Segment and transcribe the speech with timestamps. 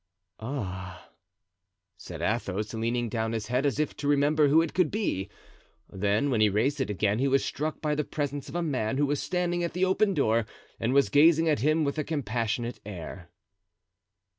[0.39, 1.09] "Ah!"
[1.95, 5.29] said Athos, leaning down his head as if to remember who it could be.
[5.91, 8.97] Then, when he raised it again, he was struck by the presence of a man
[8.97, 10.47] who was standing at the open door
[10.79, 13.29] and was gazing at him with a compassionate air.